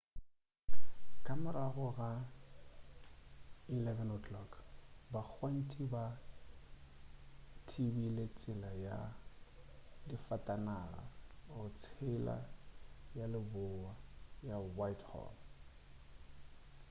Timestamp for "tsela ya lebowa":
11.79-13.93